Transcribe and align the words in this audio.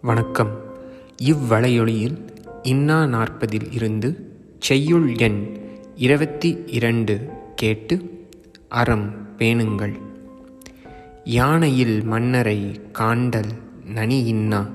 வணக்கம். 0.00 0.50
இவ்வளையொலியில் 1.16 2.24
இன்னா 2.62 3.04
நாற்பதில் 3.06 3.72
இருந்து 3.72 4.36
செய்யுள் 4.58 5.16
எண் 5.16 5.56
இருபத்தி 5.96 6.58
இரண்டு 6.66 7.28
கேட்டு 7.54 8.26
அறம் 8.68 9.28
பேணுங்கள். 9.38 9.96
யானையில் 11.24 12.04
மன்னரை 12.04 12.80
காண்டல் 12.92 13.50
நனி 13.86 14.24
இன்னா. 14.24 14.66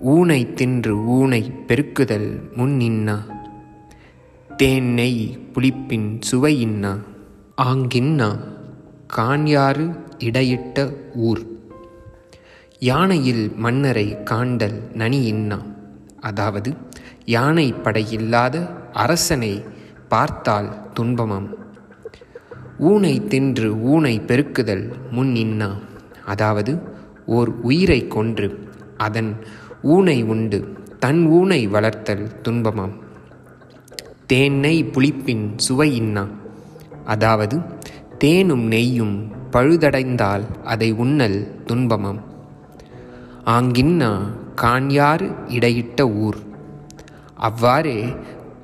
ஊனை 0.00 0.54
தின்று 0.54 1.04
ஊனை 1.04 1.52
பெருக்குதல் 1.68 2.56
முன் 2.56 2.80
இன்னா. 2.80 3.26
தேன் 4.56 4.92
நெய் 4.92 5.38
புளிப்பின் 5.54 6.16
சுவை 6.20 6.60
இன்னா. 6.60 6.98
ஆங்கின்னா. 7.62 8.38
காண்யாறு 9.16 9.98
இடையிட்ட 10.18 10.94
ஊர். 11.14 11.51
யானையில் 12.88 13.56
மன்னரை 13.56 14.22
காண்டல் 14.22 14.78
நனி 14.92 15.18
இன்னா 15.24 15.58
அதாவது 16.20 16.70
யானை 17.24 17.72
படையில்லாத 17.72 18.54
அரசனை 18.92 19.50
பார்த்தால் 20.08 20.70
துன்பமாம். 20.94 21.46
ஊனை 22.78 23.26
தின்று 23.26 23.68
ஊனை 23.82 24.20
பெருக்குதல் 24.20 24.92
முன் 25.10 25.34
இன்னா? 25.34 25.70
அதாவது 26.24 26.74
ஓர் 27.26 27.52
உயிரை 27.60 28.00
கொன்று 28.06 28.48
அதன் 28.96 29.30
ஊனை 29.82 30.22
உண்டு 30.22 30.60
தன் 30.98 31.26
ஊனை 31.26 31.66
வளர்த்தல் 31.66 32.26
துன்பமாம். 32.48 32.96
தேனை 34.26 34.84
புளிப்பின் 34.84 35.46
சுவை 35.56 35.94
இன்னா? 35.94 36.26
அதாவது 37.04 37.58
தேனும் 38.18 38.66
நெய்யும் 38.70 39.16
பழுதடைந்தால் 39.52 40.46
அதை 40.64 40.92
உண்ணல் 40.92 41.40
துன்பமாம். 41.66 42.22
ஆங்கின்னா 43.44 44.10
காண்யாறு 44.56 45.50
இடையிட்ட 45.50 46.08
ஊர். 46.08 46.36
அவ்வாறே 47.34 48.16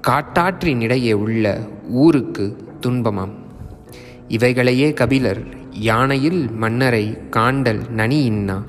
காட்டாற்றின் 0.08 0.80
இடையே 0.80 1.12
உள்ள 1.12 1.58
ஊருக்கு 1.88 2.56
துன்பமாம். 2.80 3.34
இவைகளையே 4.28 4.92
கபிலர் 4.92 5.42
யானையில் 5.80 6.50
மன்னரை 6.52 7.18
காண்டல் 7.30 7.88
நனி 7.88 8.24
இன்னா 8.24 8.64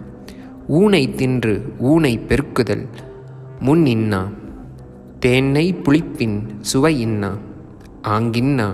ஊனை 0.68 1.16
தின்று 1.16 1.74
ஊனை 1.80 2.20
பெருக்குதல் 2.20 2.86
முன் 3.60 3.86
இன்னா 3.86 4.28
தேனை 5.20 5.74
புளிப்பின் 5.74 6.48
சுவை 6.62 7.00
இன்னா 7.00 7.38
ஆங்கின்னா 8.02 8.68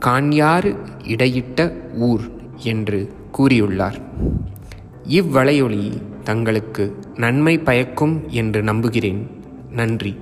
காண்யாறு 0.00 0.76
இடையிட்ட 1.04 1.72
ஊர் 1.98 2.30
என்று 2.62 3.12
கூறியுள்ளார். 3.38 4.00
இவ்வளையொலி 5.04 5.92
தங்களுக்கு 6.24 6.98
நன்மை 7.16 7.58
பயக்கும் 7.58 8.24
என்று 8.28 8.62
நம்புகிறேன். 8.62 9.30
நன்றி. 9.70 10.16